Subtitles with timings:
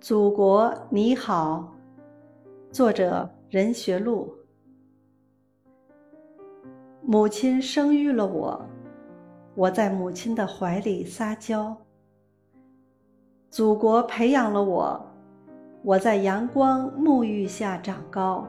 [0.00, 1.70] 祖国你好，
[2.72, 4.34] 作者任学路。
[7.02, 8.64] 母亲生育了我，
[9.54, 11.76] 我在母亲的怀里撒娇。
[13.50, 14.98] 祖国培养了我，
[15.82, 18.48] 我在阳光沐浴下长高。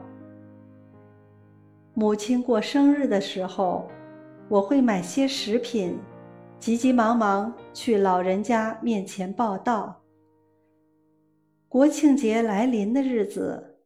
[1.92, 3.86] 母亲过生日的时候，
[4.48, 5.98] 我会买些食品，
[6.58, 10.01] 急急忙忙去老人家面前报道。
[11.72, 13.78] 国庆节来临的日子，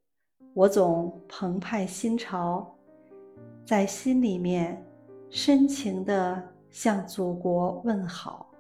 [0.55, 2.77] 我总澎湃心潮，
[3.65, 4.85] 在心里面
[5.31, 8.51] 深情地向祖国问好。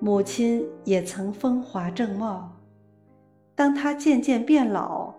[0.00, 2.54] 母亲也曾风华正茂，
[3.54, 5.14] 当她渐渐变老，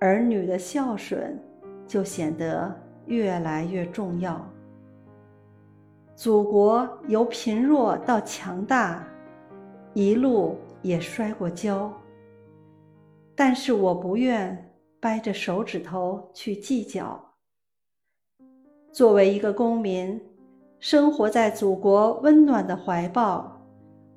[0.00, 1.38] 儿女的孝顺
[1.86, 2.74] 就显得
[3.04, 4.42] 越来越重要。
[6.16, 9.06] 祖国由贫弱到强大，
[9.92, 10.56] 一路。
[10.82, 11.92] 也摔过跤，
[13.34, 17.20] 但是我不愿掰着手指头去计较。
[18.92, 20.20] 作为一个公民，
[20.78, 23.60] 生活在祖国温暖的怀抱，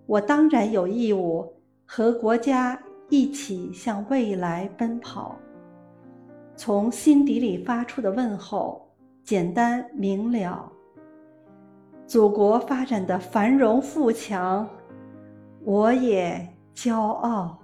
[0.06, 1.52] 我当然有义务
[1.86, 5.38] 和国家一起向未来奔跑。
[6.56, 8.88] 从心底里发出的问候，
[9.23, 10.72] 简单明了。
[12.06, 14.68] 祖国发展的繁荣富强。
[15.64, 17.58] 我也骄傲。